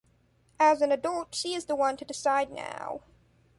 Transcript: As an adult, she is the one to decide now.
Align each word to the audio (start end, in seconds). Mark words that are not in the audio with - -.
As 0.59 0.81
an 0.81 0.91
adult, 0.91 1.35
she 1.35 1.53
is 1.53 1.65
the 1.65 1.75
one 1.75 1.95
to 1.97 2.05
decide 2.05 2.49
now. 2.51 3.01